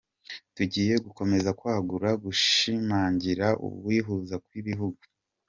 Tugiye 0.55 0.93
gukomeza 1.05 1.49
kwagura 1.59 2.09
no 2.13 2.17
gushimangira 2.23 3.47
ukwihuza 3.67 4.35
kw’ibihugu. 4.45 5.01